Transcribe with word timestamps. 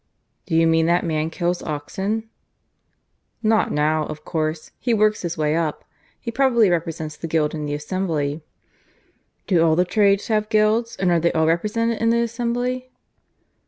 "Do 0.47 0.55
you 0.55 0.65
mean 0.65 0.87
that 0.87 1.05
man 1.05 1.29
kills 1.29 1.61
oxen?" 1.61 2.27
"Not 3.43 3.71
now, 3.71 4.03
of 4.07 4.25
course; 4.25 4.71
he's 4.79 4.95
worked 4.95 5.21
his 5.21 5.37
way 5.37 5.55
up. 5.55 5.83
He 6.19 6.31
probably 6.31 6.71
represents 6.71 7.15
the 7.15 7.27
Guild 7.27 7.53
in 7.53 7.67
the 7.67 7.75
Assembly." 7.75 8.41
"Do 9.45 9.61
all 9.63 9.75
the 9.75 9.85
trades 9.85 10.27
have 10.29 10.49
guilds, 10.49 10.95
and 10.95 11.11
are 11.11 11.19
they 11.19 11.31
all 11.33 11.45
represented 11.45 12.01
in 12.01 12.09
the 12.09 12.21
Assembly?" 12.23 12.89